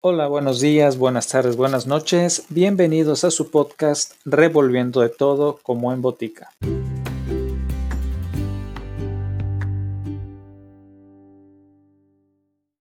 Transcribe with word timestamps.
Hola, 0.00 0.28
buenos 0.28 0.60
días, 0.60 0.96
buenas 0.96 1.26
tardes, 1.26 1.56
buenas 1.56 1.88
noches. 1.88 2.46
Bienvenidos 2.50 3.24
a 3.24 3.32
su 3.32 3.50
podcast 3.50 4.12
Revolviendo 4.24 5.00
de 5.00 5.08
todo 5.08 5.58
como 5.60 5.92
en 5.92 6.02
botica. 6.02 6.52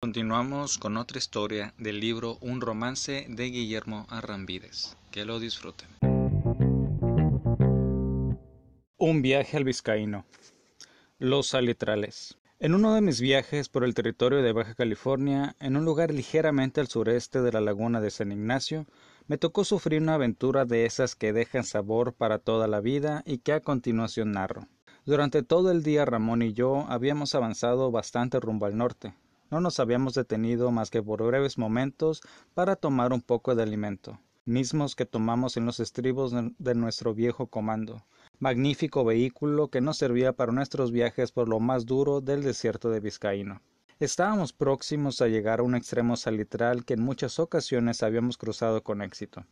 Continuamos 0.02 0.78
con 0.78 0.98
otra 0.98 1.18
historia 1.18 1.74
del 1.78 2.02
libro 2.02 2.38
Un 2.42 2.60
romance 2.60 3.26
de 3.30 3.46
Guillermo 3.46 4.06
Arrambides. 4.10 4.98
Que 5.10 5.24
lo 5.24 5.40
disfruten. 5.40 5.88
Un 8.98 9.22
viaje 9.22 9.56
al 9.56 9.64
vizcaíno. 9.64 10.26
Los 11.18 11.56
alitrales. 11.56 12.38
En 12.58 12.74
uno 12.74 12.96
de 12.96 13.02
mis 13.02 13.20
viajes 13.20 13.68
por 13.68 13.84
el 13.84 13.94
territorio 13.94 14.42
de 14.42 14.54
Baja 14.54 14.76
California, 14.76 15.58
en 15.60 15.76
un 15.76 15.84
lugar 15.84 16.14
ligeramente 16.14 16.80
al 16.80 16.88
sureste 16.88 17.42
de 17.42 17.52
la 17.52 17.60
laguna 17.60 18.00
de 18.00 18.10
San 18.10 18.32
Ignacio, 18.32 18.86
me 19.28 19.38
tocó 19.38 19.66
sufrir 19.66 20.02
una 20.02 20.14
aventura 20.14 20.64
de 20.64 20.86
esas 20.86 21.16
que 21.16 21.34
dejan 21.34 21.66
sabor 21.66 22.14
para 22.14 22.40
toda 22.40 22.70
la 22.70 22.80
vida 22.80 23.24
y 23.26 23.40
que 23.40 23.52
a 23.52 23.60
continuación 23.60 24.32
narro. 24.32 24.70
Durante 25.06 25.44
todo 25.44 25.70
el 25.70 25.84
día 25.84 26.06
Ramón 26.06 26.44
y 26.44 26.54
yo 26.54 26.86
habíamos 26.88 27.36
avanzado 27.36 27.92
bastante 27.92 28.40
rumbo 28.40 28.68
al 28.68 28.78
norte. 28.78 29.14
No 29.52 29.60
nos 29.60 29.82
habíamos 29.82 30.14
detenido 30.14 30.72
más 30.72 30.90
que 30.90 31.04
por 31.04 31.24
breves 31.24 31.58
momentos 31.58 32.22
para 32.54 32.78
tomar 32.78 33.12
un 33.12 33.22
poco 33.22 33.54
de 33.54 33.64
alimento, 33.64 34.18
mismos 34.46 34.96
que 34.96 35.06
tomamos 35.06 35.58
en 35.58 35.66
los 35.66 35.82
estribos 35.82 36.34
de 36.58 36.76
nuestro 36.76 37.14
viejo 37.14 37.48
comando, 37.48 38.06
magnífico 38.40 39.04
vehículo 39.04 39.70
que 39.70 39.82
nos 39.82 39.98
servía 39.98 40.34
para 40.34 40.52
nuestros 40.52 40.92
viajes 40.92 41.32
por 41.32 41.50
lo 41.50 41.60
más 41.60 41.86
duro 41.86 42.22
del 42.22 42.44
desierto 42.44 42.90
de 42.90 43.00
Vizcaíno. 43.00 43.62
Estábamos 44.00 44.52
próximos 44.52 45.22
a 45.22 45.28
llegar 45.28 45.60
a 45.60 45.64
un 45.64 45.76
extremo 45.76 46.18
salitral 46.18 46.84
que 46.84 46.96
en 46.96 47.02
muchas 47.02 47.40
ocasiones 47.40 48.04
habíamos 48.04 48.38
cruzado 48.38 48.84
con 48.84 49.02
éxito. 49.02 49.46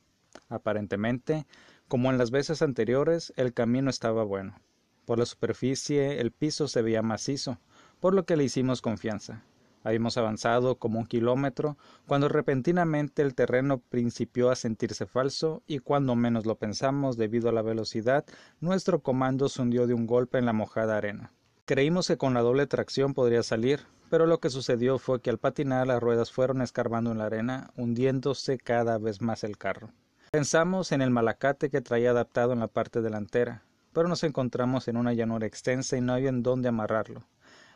Aparentemente, 0.50 1.46
como 1.88 2.12
en 2.12 2.18
las 2.18 2.32
veces 2.32 2.62
anteriores, 2.62 3.32
el 3.38 3.54
camino 3.54 3.90
estaba 3.90 4.24
bueno. 4.24 4.60
Por 5.06 5.20
la 5.20 5.26
superficie 5.26 6.20
el 6.20 6.32
piso 6.32 6.68
se 6.68 6.82
veía 6.82 7.02
macizo, 7.02 7.60
por 8.00 8.14
lo 8.14 8.26
que 8.26 8.36
le 8.36 8.44
hicimos 8.44 8.82
confianza. 8.82 9.44
Habíamos 9.84 10.18
avanzado 10.18 10.76
como 10.76 11.00
un 11.00 11.06
kilómetro 11.06 11.78
cuando 12.08 12.30
repentinamente 12.30 13.22
el 13.22 13.36
terreno 13.36 13.80
principió 13.80 14.50
a 14.50 14.56
sentirse 14.56 15.06
falso 15.06 15.62
y 15.68 15.80
cuando 15.80 16.16
menos 16.16 16.46
lo 16.46 16.56
pensamos 16.56 17.18
debido 17.18 17.50
a 17.50 17.54
la 17.54 17.62
velocidad, 17.62 18.26
nuestro 18.62 19.02
comando 19.02 19.50
se 19.50 19.62
hundió 19.62 19.86
de 19.88 19.94
un 19.94 20.08
golpe 20.08 20.38
en 20.38 20.46
la 20.46 20.54
mojada 20.54 20.98
arena. 20.98 21.32
Creímos 21.66 22.08
que 22.08 22.18
con 22.18 22.34
la 22.34 22.42
doble 22.42 22.68
tracción 22.68 23.14
podría 23.14 23.44
salir, 23.44 23.82
pero 24.10 24.26
lo 24.26 24.40
que 24.40 24.50
sucedió 24.50 25.00
fue 25.00 25.22
que 25.22 25.30
al 25.30 25.38
patinar 25.38 25.88
las 25.88 26.02
ruedas 26.02 26.32
fueron 26.32 26.62
escarbando 26.62 27.12
en 27.12 27.18
la 27.18 27.26
arena, 27.26 27.72
hundiéndose 27.78 28.58
cada 28.58 28.98
vez 28.98 29.22
más 29.22 29.44
el 29.44 29.58
carro. 29.58 29.90
Pensamos 30.32 30.92
en 30.92 31.02
el 31.02 31.10
malacate 31.10 31.70
que 31.70 31.82
traía 31.82 32.12
adaptado 32.12 32.54
en 32.54 32.60
la 32.60 32.68
parte 32.68 33.02
delantera, 33.02 33.64
pero 33.94 34.08
nos 34.08 34.24
encontramos 34.24 34.88
en 34.88 34.98
una 34.98 35.14
llanura 35.14 35.48
extensa 35.48 35.96
y 35.98 36.02
no 36.02 36.14
había 36.14 36.30
en 36.30 36.44
dónde 36.44 36.70
amarrarlo. 36.70 37.24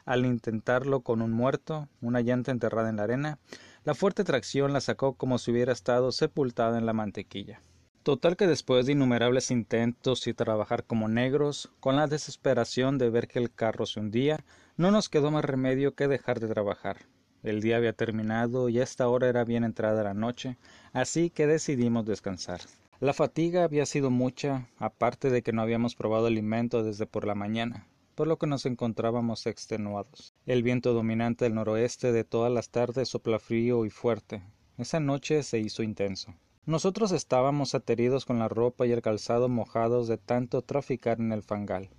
Al 0.08 0.26
intentarlo 0.26 1.02
con 1.02 1.22
un 1.22 1.34
muerto, 1.34 1.90
una 2.00 2.22
llanta 2.22 2.52
enterrada 2.52 2.90
en 2.90 2.96
la 2.96 3.04
arena, 3.04 3.40
la 3.84 3.94
fuerte 3.94 4.24
tracción 4.24 4.72
la 4.72 4.80
sacó 4.80 5.16
como 5.16 5.38
si 5.38 5.52
hubiera 5.52 5.74
estado 5.74 6.14
sepultada 6.14 6.78
en 6.78 6.86
la 6.86 6.94
mantequilla. 6.94 7.60
Total 8.04 8.38
que 8.38 8.48
después 8.48 8.86
de 8.86 8.94
innumerables 8.94 9.52
intentos 9.52 10.26
y 10.28 10.34
trabajar 10.34 10.86
como 10.86 11.10
negros, 11.10 11.74
con 11.82 11.98
la 11.98 12.08
desesperación 12.08 12.98
de 12.98 13.10
ver 13.10 13.28
que 13.28 13.40
el 13.40 13.54
carro 13.54 13.86
se 13.86 14.00
hundía, 14.00 14.46
no 14.78 14.92
nos 14.92 15.10
quedó 15.10 15.30
más 15.30 15.44
remedio 15.44 15.94
que 15.94 16.08
dejar 16.08 16.40
de 16.40 16.48
trabajar. 16.48 17.00
El 17.44 17.60
día 17.60 17.76
había 17.76 17.92
terminado 17.92 18.70
y 18.70 18.80
a 18.80 18.84
esta 18.84 19.10
hora 19.10 19.28
era 19.28 19.44
bien 19.44 19.66
entrada 19.66 20.04
la 20.04 20.14
noche, 20.14 20.56
así 20.94 21.30
que 21.30 21.48
decidimos 21.48 22.06
descansar. 22.06 22.62
La 23.02 23.12
fatiga 23.12 23.66
había 23.66 23.86
sido 23.86 24.10
mucha, 24.10 24.70
aparte 24.80 25.30
de 25.30 25.42
que 25.42 25.52
no 25.52 25.62
habíamos 25.62 25.96
probado 25.96 26.28
alimento 26.28 26.82
desde 26.82 27.08
por 27.08 27.28
la 27.28 27.36
mañana 27.36 27.86
por 28.18 28.28
lo 28.28 28.40
que 28.40 28.48
nos 28.48 28.66
encontrábamos 28.66 29.46
extenuados. 29.46 30.34
El 30.48 30.64
viento 30.64 30.94
dominante 30.94 31.46
del 31.46 31.54
noroeste 31.54 32.12
de 32.12 32.24
todas 32.24 32.52
las 32.52 32.72
tardes 32.72 33.10
sopla 33.10 33.38
frío 33.38 33.86
y 33.86 33.92
fuerte. 33.92 34.42
Esa 34.80 35.00
noche 35.00 35.44
se 35.44 35.60
hizo 35.60 35.84
intenso. 35.84 36.34
Nosotros 36.66 37.12
estábamos 37.12 37.76
ateridos 37.76 38.26
con 38.26 38.40
la 38.40 38.48
ropa 38.48 38.88
y 38.88 38.92
el 38.92 39.04
calzado 39.04 39.50
mojados 39.50 40.08
de 40.08 40.18
tanto 40.18 40.64
traficar 40.64 41.20
en 41.20 41.32
el 41.32 41.44
fangal. 41.44 41.92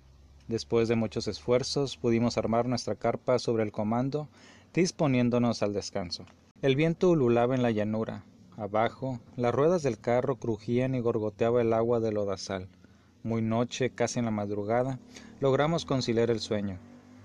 Después 0.49 0.89
de 0.89 0.97
muchos 0.97 1.29
esfuerzos 1.29 1.95
pudimos 1.95 2.37
armar 2.37 2.67
nuestra 2.67 2.95
carpa 2.95 3.39
sobre 3.39 3.63
el 3.63 3.71
comando, 3.71 4.27
disponiéndonos 4.73 5.63
al 5.63 5.71
descanso. 5.71 6.25
El 6.61 6.75
viento 6.75 7.11
ululaba 7.11 7.55
en 7.55 7.63
la 7.63 7.71
llanura. 7.71 8.25
Abajo, 8.57 9.21
las 9.37 9.55
ruedas 9.55 9.83
del 9.83 9.97
carro 9.97 10.35
crujían 10.35 10.95
y 10.95 10.99
gorgoteaba 10.99 11.61
el 11.61 11.71
agua 11.71 12.01
del 12.01 12.15
lodazal. 12.15 12.67
Muy 13.23 13.41
noche, 13.41 13.89
casi 13.89 14.19
en 14.19 14.25
la 14.25 14.31
madrugada, 14.31 14.99
logramos 15.41 15.85
conciliar 15.85 16.29
el 16.31 16.39
sueño, 16.39 16.79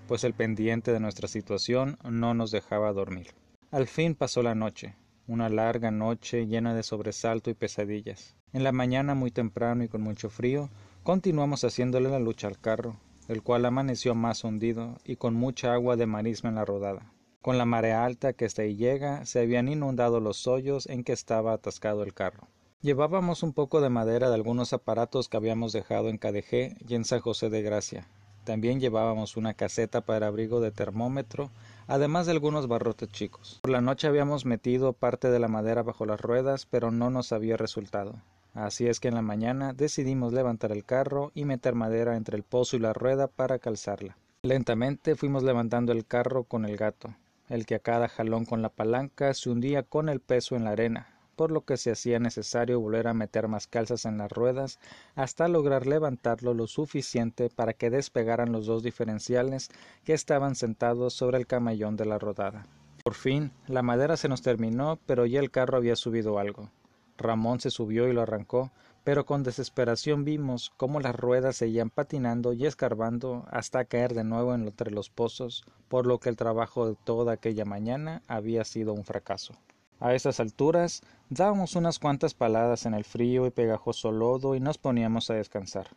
pues 0.07 0.23
el 0.23 0.33
pendiente 0.33 0.91
de 0.91 0.99
nuestra 0.99 1.27
situación 1.27 1.97
no 2.03 2.33
nos 2.33 2.51
dejaba 2.51 2.91
dormir. 2.91 3.27
Al 3.71 3.87
fin 3.87 4.15
pasó 4.15 4.43
la 4.43 4.55
noche, 4.55 4.95
una 5.27 5.49
larga 5.49 5.91
noche 5.91 6.47
llena 6.47 6.75
de 6.75 6.83
sobresalto 6.83 7.49
y 7.49 7.53
pesadillas. 7.53 8.35
En 8.53 8.63
la 8.63 8.71
mañana 8.71 9.15
muy 9.15 9.31
temprano 9.31 9.83
y 9.83 9.87
con 9.87 10.01
mucho 10.01 10.29
frío, 10.29 10.69
continuamos 11.03 11.63
haciéndole 11.63 12.09
la 12.09 12.19
lucha 12.19 12.47
al 12.47 12.59
carro, 12.59 12.97
el 13.27 13.41
cual 13.41 13.65
amaneció 13.65 14.15
más 14.15 14.43
hundido 14.43 14.97
y 15.03 15.15
con 15.15 15.33
mucha 15.33 15.73
agua 15.73 15.95
de 15.95 16.05
marisma 16.05 16.49
en 16.49 16.55
la 16.55 16.65
rodada. 16.65 17.11
Con 17.41 17.57
la 17.57 17.65
marea 17.65 18.05
alta 18.05 18.33
que 18.33 18.45
hasta 18.45 18.63
ahí 18.63 18.75
llega, 18.75 19.25
se 19.25 19.39
habían 19.39 19.67
inundado 19.67 20.19
los 20.19 20.47
hoyos 20.47 20.87
en 20.87 21.03
que 21.03 21.13
estaba 21.13 21.53
atascado 21.53 22.03
el 22.03 22.13
carro. 22.13 22.47
Llevábamos 22.81 23.41
un 23.41 23.53
poco 23.53 23.81
de 23.81 23.89
madera 23.89 24.29
de 24.29 24.35
algunos 24.35 24.71
aparatos 24.73 25.27
que 25.27 25.37
habíamos 25.37 25.73
dejado 25.73 26.09
en 26.09 26.17
KDG 26.17 26.77
y 26.87 26.95
en 26.95 27.03
San 27.03 27.19
José 27.19 27.49
de 27.49 27.61
Gracia. 27.61 28.07
También 28.43 28.79
llevábamos 28.79 29.37
una 29.37 29.55
caseta 29.55 30.01
para 30.01 30.27
abrigo 30.27 30.61
de 30.61 30.69
termómetro, 30.69 31.49
además 31.87 32.27
de 32.27 32.33
algunos 32.33 32.67
barrotes 32.67 33.09
chicos. 33.09 33.59
Por 33.63 33.71
la 33.71 33.81
noche 33.81 34.07
habíamos 34.07 34.45
metido 34.45 34.93
parte 34.93 35.31
de 35.31 35.39
la 35.39 35.47
madera 35.47 35.81
bajo 35.81 36.05
las 36.05 36.21
ruedas, 36.21 36.67
pero 36.67 36.91
no 36.91 37.09
nos 37.09 37.31
había 37.31 37.57
resultado. 37.57 38.21
Así 38.53 38.87
es 38.87 38.99
que 38.99 39.07
en 39.07 39.15
la 39.15 39.23
mañana 39.23 39.73
decidimos 39.73 40.31
levantar 40.31 40.71
el 40.71 40.85
carro 40.85 41.31
y 41.33 41.43
meter 41.43 41.73
madera 41.73 42.15
entre 42.15 42.37
el 42.37 42.43
pozo 42.43 42.77
y 42.77 42.79
la 42.79 42.93
rueda 42.93 43.27
para 43.27 43.57
calzarla. 43.57 44.15
Lentamente 44.43 45.15
fuimos 45.15 45.41
levantando 45.41 45.91
el 45.91 46.05
carro 46.05 46.43
con 46.43 46.65
el 46.65 46.77
gato, 46.77 47.15
el 47.49 47.65
que 47.65 47.75
a 47.75 47.79
cada 47.79 48.07
jalón 48.07 48.45
con 48.45 48.61
la 48.61 48.69
palanca 48.69 49.33
se 49.33 49.49
hundía 49.49 49.81
con 49.81 50.07
el 50.07 50.19
peso 50.19 50.55
en 50.55 50.65
la 50.65 50.69
arena, 50.69 51.14
por 51.35 51.51
lo 51.51 51.61
que 51.61 51.77
se 51.77 51.91
hacía 51.91 52.19
necesario 52.19 52.79
volver 52.79 53.07
a 53.07 53.13
meter 53.13 53.47
más 53.47 53.67
calzas 53.67 54.05
en 54.05 54.17
las 54.17 54.31
ruedas 54.31 54.79
hasta 55.15 55.47
lograr 55.47 55.87
levantarlo 55.87 56.53
lo 56.53 56.67
suficiente 56.67 57.49
para 57.49 57.73
que 57.73 57.89
despegaran 57.89 58.51
los 58.51 58.65
dos 58.65 58.83
diferenciales 58.83 59.69
que 60.03 60.13
estaban 60.13 60.55
sentados 60.55 61.13
sobre 61.13 61.37
el 61.37 61.47
camellón 61.47 61.95
de 61.95 62.05
la 62.05 62.17
rodada. 62.17 62.65
Por 63.03 63.13
fin, 63.13 63.51
la 63.67 63.83
madera 63.83 64.17
se 64.17 64.29
nos 64.29 64.41
terminó, 64.41 64.97
pero 65.05 65.25
ya 65.25 65.39
el 65.39 65.51
carro 65.51 65.77
había 65.77 65.95
subido 65.95 66.39
algo. 66.39 66.71
Ramón 67.17 67.59
se 67.59 67.69
subió 67.69 68.07
y 68.07 68.13
lo 68.13 68.21
arrancó, 68.21 68.71
pero 69.03 69.25
con 69.25 69.43
desesperación 69.43 70.25
vimos 70.25 70.73
cómo 70.77 70.99
las 70.99 71.15
ruedas 71.15 71.55
seguían 71.55 71.91
patinando 71.91 72.53
y 72.53 72.65
escarbando 72.65 73.45
hasta 73.51 73.85
caer 73.85 74.15
de 74.15 74.23
nuevo 74.23 74.55
entre 74.55 74.89
los 74.89 75.11
pozos, 75.11 75.63
por 75.87 76.07
lo 76.07 76.19
que 76.19 76.29
el 76.29 76.35
trabajo 76.35 76.89
de 76.89 76.95
toda 77.03 77.33
aquella 77.33 77.65
mañana 77.65 78.23
había 78.27 78.65
sido 78.65 78.93
un 78.93 79.05
fracaso. 79.05 79.53
A 79.99 80.13
esas 80.13 80.39
alturas 80.39 81.01
dábamos 81.29 81.75
unas 81.75 81.99
cuantas 81.99 82.33
paladas 82.33 82.85
en 82.85 82.93
el 82.93 83.05
frío 83.05 83.47
y 83.47 83.51
pegajoso 83.51 84.11
lodo 84.11 84.55
y 84.55 84.59
nos 84.59 84.77
poníamos 84.77 85.29
a 85.29 85.35
descansar. 85.35 85.87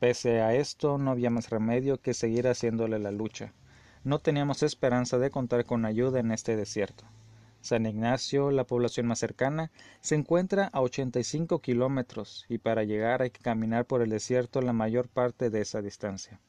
Pese 0.00 0.40
a 0.40 0.54
esto 0.54 0.98
no 0.98 1.10
había 1.10 1.30
más 1.30 1.50
remedio 1.50 2.00
que 2.00 2.14
seguir 2.14 2.48
haciéndole 2.48 2.98
la 2.98 3.10
lucha. 3.10 3.52
No 4.02 4.18
teníamos 4.18 4.62
esperanza 4.62 5.18
de 5.18 5.30
contar 5.30 5.64
con 5.64 5.84
ayuda 5.84 6.20
en 6.20 6.30
este 6.30 6.56
desierto. 6.56 7.04
San 7.60 7.86
Ignacio, 7.86 8.50
la 8.50 8.64
población 8.64 9.06
más 9.06 9.18
cercana, 9.18 9.70
se 10.00 10.14
encuentra 10.14 10.68
a 10.72 10.82
85 10.82 11.60
kilómetros 11.60 12.44
y 12.48 12.58
para 12.58 12.84
llegar 12.84 13.22
hay 13.22 13.30
que 13.30 13.40
caminar 13.40 13.86
por 13.86 14.02
el 14.02 14.10
desierto 14.10 14.60
la 14.60 14.74
mayor 14.74 15.08
parte 15.08 15.48
de 15.48 15.62
esa 15.62 15.80
distancia. 15.80 16.40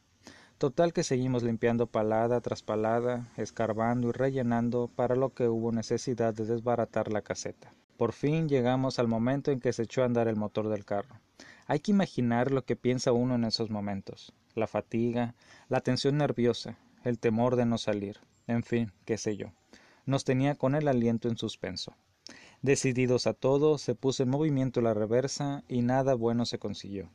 Total 0.58 0.94
que 0.94 1.04
seguimos 1.04 1.44
limpiando 1.44 1.88
palada 1.88 2.40
tras 2.40 2.62
palada, 2.62 3.28
escarbando 3.36 4.08
y 4.08 4.12
rellenando 4.14 4.90
para 4.96 5.18
lo 5.18 5.34
que 5.34 5.50
hubo 5.50 5.74
necesidad 5.74 6.34
de 6.34 6.46
desbaratar 6.46 7.12
la 7.12 7.22
caseta. 7.22 7.74
Por 7.98 8.14
fin 8.14 8.48
llegamos 8.48 8.98
al 8.98 9.10
momento 9.10 9.52
en 9.52 9.60
que 9.60 9.74
se 9.74 9.84
echó 9.84 10.02
a 10.02 10.06
andar 10.06 10.30
el 10.30 10.38
motor 10.38 10.70
del 10.70 10.86
carro. 10.86 11.20
Hay 11.68 11.82
que 11.82 11.92
imaginar 11.92 12.52
lo 12.52 12.64
que 12.64 12.78
piensa 12.78 13.12
uno 13.12 13.36
en 13.36 13.44
esos 13.44 13.70
momentos. 13.70 14.34
La 14.54 14.68
fatiga, 14.68 15.36
la 15.68 15.82
tensión 15.82 16.18
nerviosa, 16.18 16.78
el 17.04 17.20
temor 17.20 17.58
de 17.58 17.66
no 17.66 17.78
salir, 17.78 18.22
en 18.48 18.64
fin, 18.64 18.94
qué 19.04 19.18
sé 19.18 19.36
yo. 19.36 19.52
Nos 20.06 20.24
tenía 20.24 20.56
con 20.56 20.74
el 20.74 20.88
aliento 20.88 21.28
en 21.28 21.36
suspenso. 21.36 21.98
Decididos 22.62 23.28
a 23.28 23.34
todo, 23.34 23.78
se 23.78 23.94
puso 23.94 24.24
en 24.24 24.30
movimiento 24.30 24.80
la 24.80 24.94
reversa 24.94 25.66
y 25.68 25.82
nada 25.82 26.14
bueno 26.14 26.46
se 26.46 26.60
consiguió. 26.60 27.10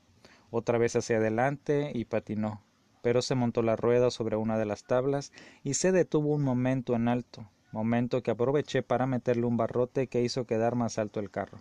Otra 0.50 0.76
vez 0.76 0.94
hacia 0.94 1.16
adelante 1.16 1.92
y 1.94 2.04
patinó, 2.04 2.62
pero 3.02 3.23
se 3.23 3.35
montó 3.35 3.62
la 3.62 3.76
rueda 3.76 4.11
sobre 4.11 4.37
una 4.37 4.58
de 4.58 4.67
las 4.67 4.85
tablas 4.85 5.32
y 5.64 5.75
se 5.75 5.93
detuvo 5.93 6.35
un 6.35 6.43
momento 6.43 6.94
en 6.94 7.08
alto, 7.08 7.49
momento 7.73 8.23
que 8.23 8.31
aproveché 8.31 8.82
para 8.82 9.06
meterle 9.06 9.47
un 9.47 9.56
barrote 9.56 10.06
que 10.06 10.23
hizo 10.23 10.47
quedar 10.47 10.75
más 10.75 10.99
alto 10.99 11.20
el 11.20 11.31
carro. 11.31 11.61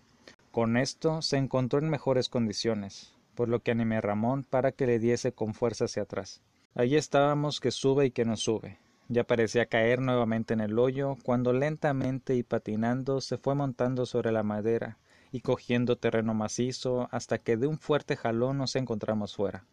Con 0.51 0.77
esto 0.77 1.21
se 1.21 1.37
encontró 1.37 1.79
en 1.79 1.89
mejores 1.89 2.29
condiciones, 2.29 3.13
por 3.35 3.49
lo 3.49 3.61
que 3.61 3.71
animé 3.71 3.97
a 3.97 4.01
Ramón 4.01 4.43
para 4.43 4.71
que 4.71 4.87
le 4.87 4.99
diese 4.99 5.31
con 5.31 5.53
fuerza 5.53 5.85
hacia 5.85 6.03
atrás. 6.03 6.41
Allí 6.75 6.95
estábamos 6.95 7.59
que 7.59 7.71
sube 7.71 8.05
y 8.05 8.11
que 8.11 8.25
no 8.25 8.35
sube. 8.35 8.77
Ya 9.07 9.23
parecía 9.23 9.65
caer 9.65 10.01
nuevamente 10.01 10.53
en 10.53 10.59
el 10.59 10.77
hoyo, 10.77 11.17
cuando 11.23 11.51
lentamente 11.51 12.35
y 12.35 12.43
patinando 12.43 13.21
se 13.21 13.37
fue 13.37 13.55
montando 13.55 14.05
sobre 14.05 14.31
la 14.31 14.43
madera 14.43 14.97
y 15.31 15.41
cogiendo 15.41 15.97
terreno 15.97 16.33
macizo 16.33 17.07
hasta 17.11 17.39
que 17.39 17.57
de 17.57 17.67
un 17.67 17.79
fuerte 17.79 18.15
jalón 18.15 18.57
nos 18.57 18.75
encontramos 18.75 19.35
fuera. 19.35 19.65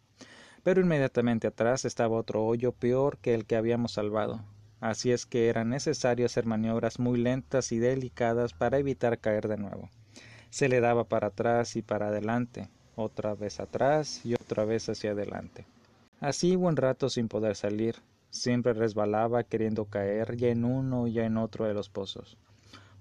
Pero 0.63 0.81
inmediatamente 0.81 1.47
atrás 1.47 1.85
estaba 1.85 2.17
otro 2.17 2.45
hoyo 2.45 2.71
peor 2.71 3.17
que 3.17 3.33
el 3.33 3.45
que 3.45 3.55
habíamos 3.55 3.93
salvado, 3.93 4.41
así 4.79 5.11
es 5.11 5.25
que 5.25 5.49
era 5.49 5.63
necesario 5.63 6.25
hacer 6.25 6.45
maniobras 6.45 6.99
muy 6.99 7.17
lentas 7.17 7.71
y 7.71 7.79
delicadas 7.79 8.53
para 8.53 8.77
evitar 8.77 9.19
caer 9.19 9.47
de 9.47 9.57
nuevo. 9.57 9.89
Se 10.49 10.69
le 10.69 10.79
daba 10.79 11.05
para 11.05 11.27
atrás 11.27 11.75
y 11.75 11.81
para 11.81 12.07
adelante, 12.07 12.69
otra 12.95 13.35
vez 13.35 13.59
atrás 13.59 14.25
y 14.25 14.33
otra 14.33 14.65
vez 14.65 14.89
hacia 14.89 15.11
adelante. 15.11 15.65
Así 16.19 16.55
buen 16.55 16.75
rato 16.75 17.09
sin 17.09 17.27
poder 17.27 17.55
salir, 17.55 17.95
siempre 18.29 18.73
resbalaba 18.73 19.43
queriendo 19.43 19.85
caer 19.85 20.35
ya 20.35 20.47
en 20.47 20.65
uno 20.65 21.07
ya 21.07 21.25
en 21.25 21.37
otro 21.37 21.65
de 21.65 21.73
los 21.73 21.89
pozos. 21.89 22.37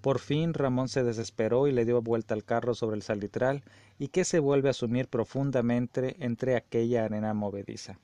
Por 0.06 0.20
fin 0.20 0.54
Ramón 0.54 0.88
se 0.88 1.02
desesperó 1.02 1.66
y 1.66 1.72
le 1.72 1.84
dio 1.84 2.00
vuelta 2.00 2.32
al 2.32 2.44
carro 2.44 2.76
sobre 2.76 2.94
el 2.94 3.02
salitral 3.02 3.64
y 3.98 4.06
que 4.06 4.24
se 4.24 4.38
vuelve 4.38 4.68
a 4.68 4.72
sumir 4.72 5.08
profundamente 5.08 6.14
entre 6.24 6.54
aquella 6.54 7.04
arena 7.04 7.34
movediza. 7.34 7.98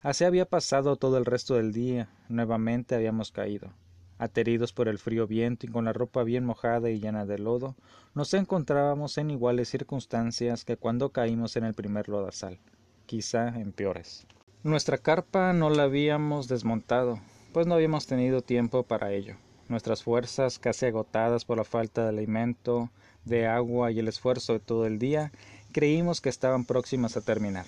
Así 0.00 0.22
había 0.22 0.44
pasado 0.44 0.94
todo 0.94 1.18
el 1.18 1.24
resto 1.24 1.56
del 1.56 1.72
día, 1.72 2.10
nuevamente 2.28 2.94
habíamos 2.94 3.32
caído. 3.32 3.72
Ateridos 4.18 4.72
por 4.72 4.86
el 4.86 5.00
frío 5.00 5.26
viento 5.26 5.66
y 5.66 5.68
con 5.68 5.86
la 5.86 5.92
ropa 5.92 6.22
bien 6.22 6.44
mojada 6.44 6.90
y 6.90 7.00
llena 7.00 7.26
de 7.26 7.40
lodo, 7.40 7.74
nos 8.14 8.32
encontrábamos 8.34 9.18
en 9.18 9.32
iguales 9.32 9.68
circunstancias 9.68 10.64
que 10.64 10.76
cuando 10.76 11.10
caímos 11.10 11.56
en 11.56 11.64
el 11.64 11.74
primer 11.74 12.08
lodazal, 12.08 12.60
quizá 13.06 13.48
en 13.48 13.72
peores. 13.72 14.28
Nuestra 14.62 14.98
carpa 14.98 15.52
no 15.52 15.70
la 15.70 15.82
habíamos 15.82 16.46
desmontado, 16.46 17.18
pues 17.52 17.66
no 17.66 17.74
habíamos 17.74 18.06
tenido 18.06 18.42
tiempo 18.42 18.84
para 18.84 19.12
ello. 19.12 19.34
Nuestras 19.68 20.02
fuerzas, 20.02 20.58
casi 20.58 20.86
agotadas 20.86 21.44
por 21.44 21.58
la 21.58 21.64
falta 21.64 22.02
de 22.02 22.08
alimento, 22.08 22.90
de 23.24 23.46
agua 23.46 23.90
y 23.90 23.98
el 23.98 24.08
esfuerzo 24.08 24.54
de 24.54 24.60
todo 24.60 24.86
el 24.86 24.98
día, 24.98 25.32
creímos 25.72 26.20
que 26.20 26.30
estaban 26.30 26.64
próximas 26.64 27.16
a 27.16 27.20
terminar. 27.20 27.66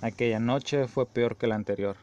Aquella 0.00 0.38
noche 0.38 0.86
fue 0.86 1.06
peor 1.06 1.36
que 1.36 1.46
la 1.46 1.56
anterior. 1.56 1.96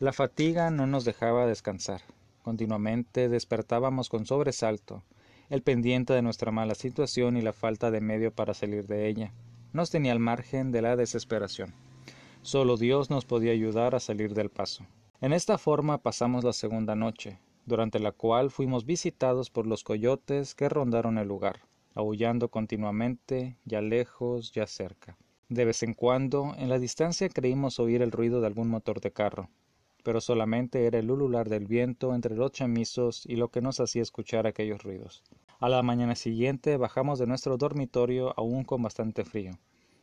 La 0.00 0.12
fatiga 0.12 0.70
no 0.70 0.86
nos 0.86 1.04
dejaba 1.04 1.46
descansar. 1.46 2.02
Continuamente 2.42 3.28
despertábamos 3.28 4.08
con 4.08 4.26
sobresalto. 4.26 5.02
El 5.48 5.62
pendiente 5.62 6.12
de 6.12 6.22
nuestra 6.22 6.50
mala 6.50 6.74
situación 6.74 7.36
y 7.36 7.42
la 7.42 7.52
falta 7.52 7.90
de 7.90 8.00
medio 8.00 8.32
para 8.32 8.52
salir 8.52 8.86
de 8.86 9.08
ella 9.08 9.32
nos 9.72 9.90
tenía 9.90 10.12
al 10.12 10.18
margen 10.18 10.72
de 10.72 10.82
la 10.82 10.96
desesperación. 10.96 11.74
Solo 12.42 12.76
Dios 12.76 13.10
nos 13.10 13.24
podía 13.24 13.52
ayudar 13.52 13.94
a 13.94 14.00
salir 14.00 14.34
del 14.34 14.50
paso. 14.50 14.84
En 15.20 15.32
esta 15.32 15.58
forma 15.58 15.98
pasamos 15.98 16.44
la 16.44 16.52
segunda 16.52 16.94
noche, 16.94 17.38
durante 17.68 17.98
la 17.98 18.12
cual 18.12 18.50
fuimos 18.50 18.86
visitados 18.86 19.50
por 19.50 19.66
los 19.66 19.84
coyotes 19.84 20.54
que 20.54 20.70
rondaron 20.70 21.18
el 21.18 21.28
lugar, 21.28 21.60
aullando 21.94 22.48
continuamente, 22.48 23.58
ya 23.66 23.82
lejos, 23.82 24.52
ya 24.52 24.66
cerca. 24.66 25.18
De 25.50 25.66
vez 25.66 25.82
en 25.82 25.92
cuando, 25.92 26.54
en 26.56 26.70
la 26.70 26.78
distancia 26.78 27.28
creímos 27.28 27.78
oír 27.78 28.00
el 28.00 28.10
ruido 28.10 28.40
de 28.40 28.46
algún 28.46 28.68
motor 28.68 29.00
de 29.00 29.12
carro, 29.12 29.50
pero 30.02 30.22
solamente 30.22 30.86
era 30.86 30.98
el 30.98 31.10
ulular 31.10 31.50
del 31.50 31.66
viento 31.66 32.14
entre 32.14 32.34
los 32.34 32.52
chamizos 32.52 33.26
y 33.26 33.36
lo 33.36 33.48
que 33.48 33.60
nos 33.60 33.80
hacía 33.80 34.00
escuchar 34.00 34.46
aquellos 34.46 34.82
ruidos. 34.82 35.22
A 35.60 35.68
la 35.68 35.82
mañana 35.82 36.14
siguiente 36.14 36.78
bajamos 36.78 37.18
de 37.18 37.26
nuestro 37.26 37.58
dormitorio 37.58 38.32
aún 38.38 38.64
con 38.64 38.82
bastante 38.82 39.24
frío. 39.24 39.52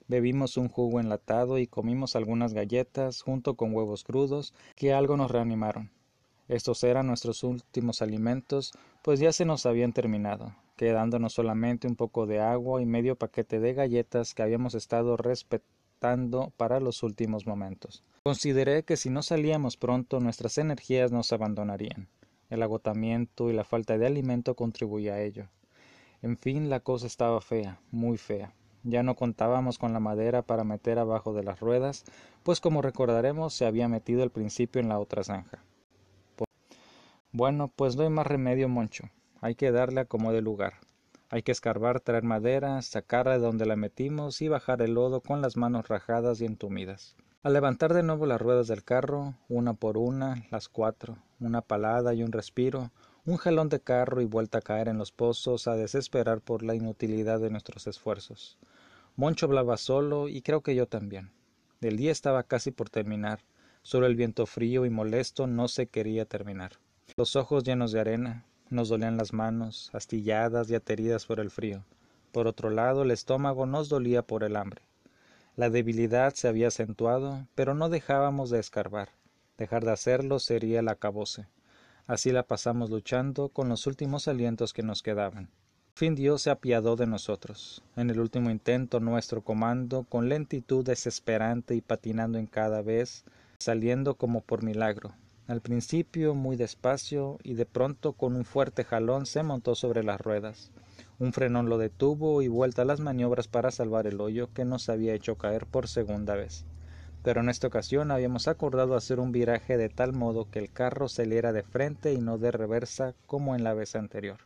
Bebimos 0.07 0.57
un 0.57 0.69
jugo 0.69 0.99
enlatado 0.99 1.57
y 1.57 1.65
comimos 1.65 2.15
algunas 2.15 2.53
galletas 2.53 3.23
junto 3.23 3.55
con 3.55 3.73
huevos 3.73 4.03
crudos 4.03 4.53
que 4.75 4.93
algo 4.93 5.17
nos 5.17 5.31
reanimaron. 5.31 5.89
Estos 6.47 6.83
eran 6.83 7.07
nuestros 7.07 7.43
últimos 7.43 8.03
alimentos, 8.03 8.71
pues 9.01 9.19
ya 9.19 9.31
se 9.31 9.45
nos 9.45 9.65
habían 9.65 9.93
terminado, 9.93 10.55
quedándonos 10.75 11.33
solamente 11.33 11.87
un 11.87 11.95
poco 11.95 12.27
de 12.27 12.39
agua 12.39 12.83
y 12.83 12.85
medio 12.85 13.15
paquete 13.15 13.59
de 13.59 13.73
galletas 13.73 14.35
que 14.35 14.43
habíamos 14.43 14.75
estado 14.75 15.17
respetando 15.17 16.53
para 16.55 16.79
los 16.79 17.01
últimos 17.01 17.47
momentos. 17.47 18.03
Consideré 18.23 18.83
que 18.83 18.95
si 18.95 19.09
no 19.09 19.23
salíamos 19.23 19.75
pronto 19.75 20.19
nuestras 20.19 20.59
energías 20.59 21.11
nos 21.11 21.33
abandonarían. 21.33 22.09
El 22.51 22.61
agotamiento 22.61 23.49
y 23.49 23.53
la 23.53 23.63
falta 23.63 23.97
de 23.97 24.05
alimento 24.05 24.55
contribuía 24.55 25.15
a 25.15 25.21
ello. 25.21 25.47
En 26.21 26.37
fin, 26.37 26.69
la 26.69 26.79
cosa 26.79 27.07
estaba 27.07 27.41
fea, 27.41 27.79
muy 27.91 28.17
fea. 28.17 28.53
Ya 28.83 29.01
no 29.01 29.15
contábamos 29.15 29.79
con 29.79 29.93
la 29.93 29.99
madera 29.99 30.43
para 30.43 30.63
meter 30.63 30.99
abajo 30.99 31.33
de 31.33 31.43
las 31.43 31.59
ruedas, 31.59 32.05
pues 32.43 32.61
como 32.61 32.83
recordaremos 32.83 33.55
se 33.55 33.65
había 33.65 33.87
metido 33.87 34.21
al 34.21 34.29
principio 34.29 34.79
en 34.79 34.89
la 34.89 34.99
otra 34.99 35.23
zanja. 35.23 35.63
Bueno, 37.37 37.69
pues 37.75 37.97
no 37.97 38.03
hay 38.03 38.09
más 38.09 38.25
remedio, 38.25 38.69
Moncho. 38.69 39.09
Hay 39.41 39.55
que 39.55 39.69
darle 39.69 39.99
a 39.99 40.05
como 40.05 40.31
de 40.31 40.41
lugar. 40.41 40.75
Hay 41.29 41.43
que 41.43 41.51
escarbar, 41.51 41.99
traer 41.99 42.23
madera, 42.23 42.81
sacarla 42.81 43.33
de 43.33 43.39
donde 43.39 43.65
la 43.65 43.75
metimos 43.75 44.41
y 44.41 44.47
bajar 44.47 44.81
el 44.81 44.93
lodo 44.93 45.19
con 45.19 45.41
las 45.41 45.57
manos 45.57 45.89
rajadas 45.89 46.39
y 46.39 46.45
entumidas. 46.45 47.17
Al 47.43 47.51
levantar 47.51 47.93
de 47.93 48.03
nuevo 48.03 48.25
las 48.25 48.39
ruedas 48.39 48.69
del 48.69 48.85
carro, 48.85 49.33
una 49.49 49.73
por 49.73 49.97
una, 49.97 50.45
las 50.49 50.69
cuatro, 50.69 51.17
una 51.41 51.59
palada 51.59 52.13
y 52.13 52.23
un 52.23 52.31
respiro, 52.31 52.91
un 53.25 53.35
jalón 53.35 53.67
de 53.67 53.81
carro 53.81 54.21
y 54.21 54.25
vuelta 54.25 54.59
a 54.59 54.61
caer 54.61 54.87
en 54.87 54.97
los 54.97 55.11
pozos 55.11 55.67
a 55.67 55.75
desesperar 55.75 56.39
por 56.39 56.63
la 56.63 56.73
inutilidad 56.73 57.41
de 57.41 57.49
nuestros 57.49 57.85
esfuerzos. 57.85 58.57
Moncho 59.17 59.47
hablaba 59.47 59.75
solo 59.75 60.29
y 60.29 60.41
creo 60.41 60.61
que 60.61 60.73
yo 60.73 60.87
también. 60.87 61.33
El 61.81 61.97
día 61.97 62.13
estaba 62.13 62.43
casi 62.43 62.71
por 62.71 62.89
terminar. 62.89 63.41
Solo 63.81 64.05
el 64.05 64.15
viento 64.15 64.45
frío 64.45 64.85
y 64.85 64.89
molesto 64.89 65.47
no 65.47 65.67
se 65.67 65.87
quería 65.87 66.23
terminar. 66.23 66.79
Los 67.17 67.35
ojos 67.35 67.63
llenos 67.63 67.91
de 67.91 67.99
arena, 68.01 68.43
nos 68.69 68.89
dolían 68.89 69.15
las 69.15 69.31
manos, 69.31 69.89
astilladas 69.93 70.69
y 70.69 70.75
ateridas 70.75 71.25
por 71.25 71.39
el 71.39 71.49
frío. 71.49 71.83
Por 72.31 72.47
otro 72.47 72.69
lado, 72.69 73.03
el 73.03 73.11
estómago 73.11 73.65
nos 73.65 73.87
dolía 73.87 74.21
por 74.21 74.43
el 74.43 74.55
hambre. 74.55 74.81
La 75.55 75.69
debilidad 75.69 76.33
se 76.33 76.49
había 76.49 76.67
acentuado, 76.67 77.47
pero 77.55 77.73
no 77.73 77.87
dejábamos 77.87 78.49
de 78.49 78.59
escarbar. 78.59 79.09
Dejar 79.57 79.85
de 79.85 79.91
hacerlo 79.91 80.39
sería 80.39 80.81
el 80.81 80.89
acabose. 80.89 81.47
Así 82.07 82.31
la 82.31 82.43
pasamos 82.43 82.89
luchando 82.89 83.47
con 83.47 83.69
los 83.69 83.87
últimos 83.87 84.27
alientos 84.27 84.73
que 84.73 84.83
nos 84.83 85.01
quedaban. 85.01 85.49
Fin 85.93 86.13
Dios 86.13 86.41
se 86.41 86.49
apiadó 86.49 86.97
de 86.97 87.07
nosotros. 87.07 87.81
En 87.95 88.09
el 88.09 88.19
último 88.19 88.49
intento 88.49 88.99
nuestro 88.99 89.41
comando, 89.41 90.03
con 90.03 90.27
lentitud 90.27 90.83
desesperante 90.83 91.73
y 91.73 91.79
patinando 91.79 92.37
en 92.37 92.47
cada 92.47 92.81
vez, 92.81 93.23
saliendo 93.59 94.15
como 94.15 94.41
por 94.41 94.61
milagro, 94.61 95.13
al 95.47 95.61
principio 95.61 96.33
muy 96.33 96.55
despacio 96.55 97.37
y 97.43 97.53
de 97.53 97.65
pronto 97.65 98.13
con 98.13 98.35
un 98.35 98.45
fuerte 98.45 98.83
jalón 98.83 99.25
se 99.25 99.43
montó 99.43 99.75
sobre 99.75 100.03
las 100.03 100.19
ruedas. 100.19 100.71
Un 101.19 101.33
frenón 101.33 101.69
lo 101.69 101.77
detuvo 101.77 102.41
y 102.41 102.47
vuelta 102.47 102.81
a 102.81 102.85
las 102.85 102.99
maniobras 102.99 103.47
para 103.47 103.71
salvar 103.71 104.07
el 104.07 104.19
hoyo 104.19 104.51
que 104.53 104.65
nos 104.65 104.89
había 104.89 105.13
hecho 105.13 105.37
caer 105.37 105.65
por 105.65 105.87
segunda 105.87 106.35
vez. 106.35 106.65
Pero 107.23 107.41
en 107.41 107.49
esta 107.49 107.67
ocasión 107.67 108.11
habíamos 108.11 108.47
acordado 108.47 108.95
hacer 108.95 109.19
un 109.19 109.31
viraje 109.31 109.77
de 109.77 109.89
tal 109.89 110.13
modo 110.13 110.49
que 110.49 110.59
el 110.59 110.71
carro 110.71 111.07
saliera 111.07 111.53
de 111.53 111.63
frente 111.63 112.13
y 112.13 112.17
no 112.17 112.37
de 112.37 112.51
reversa 112.51 113.13
como 113.25 113.55
en 113.55 113.63
la 113.63 113.73
vez 113.73 113.95
anterior. 113.95 114.37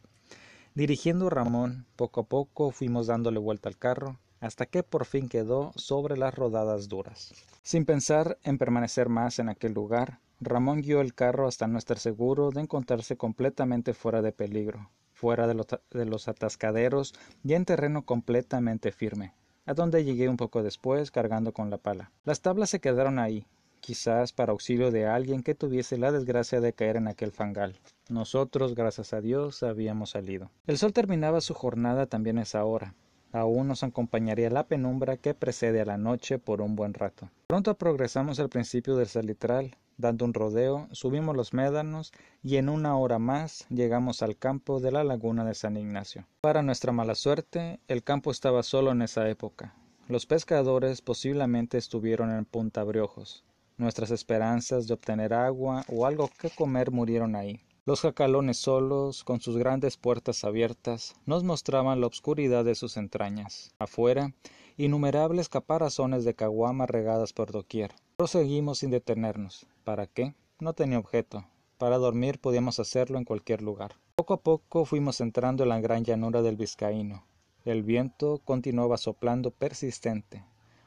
Dirigiendo 0.75 1.29
Ramón, 1.29 1.86
poco 1.96 2.22
a 2.22 2.24
poco 2.24 2.72
fuimos 2.72 3.08
dándole 3.08 3.39
vuelta 3.39 3.68
al 3.70 3.77
carro, 3.77 4.20
hasta 4.39 4.65
que 4.65 4.84
por 4.84 5.06
fin 5.06 5.27
quedó 5.27 5.74
sobre 5.75 6.18
las 6.18 6.34
rodadas 6.34 6.88
duras. 6.88 7.34
Sin 7.63 7.86
pensar 7.86 8.38
en 8.44 8.58
permanecer 8.58 9.10
más 9.10 9.39
en 9.39 9.50
aquel 9.50 9.74
lugar, 9.74 10.20
Ramón 10.41 10.81
guió 10.81 11.01
el 11.01 11.13
carro 11.13 11.48
hasta 11.48 11.67
no 11.67 11.77
estar 11.77 12.00
seguro 12.00 12.51
de 12.51 12.62
encontrarse 12.62 13.17
completamente 13.17 13.93
fuera 13.93 14.22
de 14.22 14.31
peligro, 14.31 14.89
fuera 15.12 15.48
de, 15.48 16.05
los 16.05 16.27
atascaderos 16.29 17.13
y 17.43 17.55
en 17.55 17.65
terreno 17.65 18.05
completamente 18.05 18.93
firme, 18.93 19.34
a 19.65 19.74
donde 19.74 20.05
llegué 20.05 20.29
un 20.29 20.38
poco 20.38 20.63
después 20.63 21.12
cargando 21.12 21.51
con 21.51 21.69
la 21.69 21.77
pala. 21.77 22.12
Las 22.24 22.39
tablas 22.39 22.69
se 22.69 22.79
quedaron 22.79 23.19
ahí, 23.19 23.46
quizás 23.81 24.31
para 24.31 24.53
auxilio 24.53 24.91
de 24.91 25.08
alguien 25.08 25.43
que 25.43 25.55
tuviese 25.55 25.98
la 25.98 26.13
desgracia 26.13 26.62
de 26.62 26.72
caer 26.72 26.96
en 26.96 27.10
aquel 27.10 27.34
fangal. 27.34 27.77
Nosotros, 28.08 28.75
gracias 28.75 29.12
a 29.12 29.19
Dios, 29.19 29.62
habíamos 29.62 30.12
salido. 30.12 30.51
El 30.67 30.77
sol 30.77 30.93
terminaba 30.93 31.41
su 31.41 31.53
jornada 31.53 32.05
también 32.05 32.38
esa 32.38 32.63
hora. 32.63 32.96
Aún 33.34 33.67
nos 33.67 33.84
acompañaría 33.84 34.50
la 34.50 34.67
penumbra 34.67 35.17
que 35.17 35.34
precede 35.34 35.81
a 35.81 35.86
la 35.86 35.98
noche 35.98 36.39
por 36.39 36.62
un 36.62 36.77
buen 36.77 36.93
rato. 36.93 37.29
Pronto 37.48 37.77
progresamos 37.77 38.39
al 38.39 38.48
principio 38.48 38.96
del 38.96 39.08
salitral, 39.08 39.75
Dando 40.00 40.24
un 40.24 40.34
rodeo, 40.34 40.88
subimos 40.94 41.36
los 41.36 41.53
médanos 41.53 42.13
y 42.41 42.56
en 42.56 42.70
una 42.70 42.96
hora 42.96 43.20
más 43.20 43.65
llegamos 43.70 44.22
al 44.22 44.38
campo 44.38 44.79
de 44.79 44.94
la 44.94 45.03
laguna 45.03 45.44
de 45.44 45.53
San 45.53 45.75
Ignacio. 45.75 46.25
Para 46.39 46.62
nuestra 46.62 46.94
mala 46.94 47.15
suerte, 47.15 47.82
el 47.89 48.01
campo 48.01 48.32
estaba 48.32 48.63
solo 48.63 48.91
en 48.94 49.01
esa 49.01 49.27
época. 49.27 49.75
Los 50.08 50.25
pescadores 50.25 51.01
posiblemente 51.01 51.77
estuvieron 51.77 52.32
en 52.32 52.46
Punta 52.46 52.86
Briojos. 52.86 53.44
Nuestras 53.75 54.10
esperanzas 54.12 54.88
de 54.88 54.94
obtener 54.94 55.34
agua 55.34 55.84
o 55.89 56.06
algo 56.06 56.29
que 56.39 56.50
comer 56.50 56.91
murieron 56.91 57.36
ahí. 57.36 57.60
Los 57.86 58.00
jacalones 58.00 58.58
solos, 58.58 59.25
con 59.25 59.41
sus 59.41 59.58
grandes 59.58 59.98
puertas 59.98 60.46
abiertas, 60.46 61.13
nos 61.25 61.44
mostraban 61.44 62.00
la 62.00 62.08
obscuridad 62.08 62.63
de 62.63 62.75
sus 62.75 62.96
entrañas. 62.96 63.74
Afuera, 63.79 64.32
innumerables 64.77 65.50
caparazones 65.50 66.24
de 66.24 66.36
caguama 66.36 66.86
regadas 66.86 67.34
por 67.34 67.51
doquier. 67.51 67.91
Proseguimos 68.15 68.79
sin 68.79 68.91
detenernos. 68.91 69.65
¿Para 69.89 70.05
qué? 70.05 70.36
No 70.60 70.74
tenía 70.74 71.00
objeto. 71.00 71.46
Para 71.79 71.98
dormir 71.98 72.39
podíamos 72.39 72.79
hacerlo 72.79 73.17
en 73.17 73.25
cualquier 73.25 73.63
lugar. 73.63 73.96
Poco 74.17 74.36
a 74.36 74.41
poco 74.41 74.86
fuimos 74.86 75.19
entrando 75.19 75.63
en 75.63 75.69
la 75.69 75.81
gran 75.81 76.05
llanura 76.05 76.43
del 76.43 76.58
Vizcaíno. 76.58 77.24
El 77.65 77.81
viento 77.81 78.39
continuaba 78.46 78.98
soplando 78.98 79.50
persistente. 79.50 80.43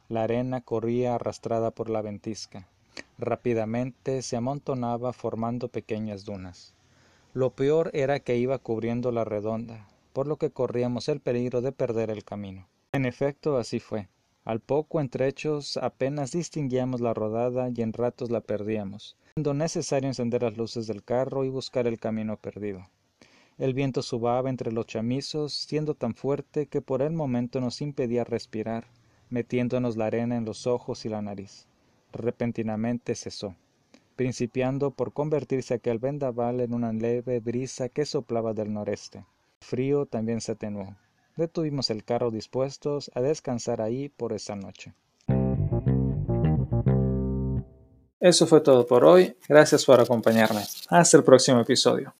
La 0.08 0.22
arena 0.22 0.60
corría 0.60 1.16
arrastrada 1.16 1.72
por 1.72 1.90
la 1.90 2.00
ventisca. 2.00 2.68
Rápidamente 3.18 4.22
se 4.22 4.36
amontonaba 4.36 5.12
formando 5.12 5.66
pequeñas 5.66 6.24
dunas. 6.24 6.72
Lo 7.34 7.50
peor 7.50 7.90
era 7.94 8.20
que 8.20 8.36
iba 8.36 8.56
cubriendo 8.58 9.10
la 9.10 9.24
redonda, 9.24 9.88
por 10.12 10.28
lo 10.28 10.36
que 10.36 10.50
corríamos 10.52 11.08
el 11.08 11.18
peligro 11.18 11.60
de 11.60 11.72
perder 11.72 12.08
el 12.08 12.22
camino. 12.22 12.68
En 12.92 13.04
efecto, 13.04 13.56
así 13.56 13.80
fue. 13.80 14.06
Al 14.44 14.60
poco 14.60 15.00
entrechos 15.00 15.76
apenas 15.76 16.32
distinguíamos 16.32 17.00
la 17.00 17.14
rodada 17.14 17.70
y 17.74 17.82
en 17.82 17.92
ratos 17.92 18.30
la 18.30 18.40
perdíamos, 18.40 19.16
siendo 19.34 19.54
necesario 19.54 20.08
encender 20.08 20.42
las 20.42 20.56
luces 20.56 20.86
del 20.86 21.04
carro 21.04 21.44
y 21.44 21.48
buscar 21.48 21.86
el 21.86 21.98
camino 21.98 22.36
perdido. 22.36 22.88
El 23.58 23.74
viento 23.74 24.02
subaba 24.02 24.50
entre 24.50 24.72
los 24.72 24.86
chamizos, 24.86 25.52
siendo 25.52 25.94
tan 25.94 26.14
fuerte 26.14 26.66
que 26.66 26.80
por 26.80 27.02
el 27.02 27.12
momento 27.12 27.60
nos 27.60 27.80
impedía 27.80 28.24
respirar, 28.24 28.86
metiéndonos 29.30 29.96
la 29.96 30.06
arena 30.06 30.36
en 30.36 30.44
los 30.44 30.66
ojos 30.66 31.04
y 31.04 31.08
la 31.08 31.22
nariz. 31.22 31.66
Repentinamente 32.12 33.14
cesó 33.14 33.54
principiando 34.16 34.90
por 34.90 35.12
convertirse 35.12 35.74
aquel 35.74 35.98
vendaval 35.98 36.60
en 36.60 36.74
una 36.74 36.92
leve 36.92 37.40
brisa 37.40 37.88
que 37.88 38.04
soplaba 38.04 38.52
del 38.54 38.72
noreste. 38.72 39.18
El 39.18 39.66
frío 39.66 40.06
también 40.06 40.40
se 40.40 40.52
atenuó. 40.52 40.94
Detuvimos 41.36 41.90
el 41.90 42.04
carro 42.04 42.30
dispuestos 42.30 43.10
a 43.14 43.20
descansar 43.20 43.80
ahí 43.80 44.08
por 44.08 44.32
esa 44.32 44.56
noche. 44.56 44.94
Eso 48.18 48.46
fue 48.46 48.60
todo 48.60 48.86
por 48.86 49.04
hoy. 49.04 49.36
Gracias 49.48 49.84
por 49.84 50.00
acompañarme. 50.00 50.62
Hasta 50.88 51.16
el 51.16 51.24
próximo 51.24 51.60
episodio. 51.60 52.10